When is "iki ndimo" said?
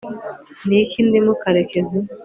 0.83-1.31